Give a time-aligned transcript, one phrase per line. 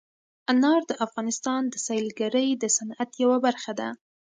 [0.51, 3.89] انار د افغانستان د سیلګرۍ د صنعت یوه برخه ده.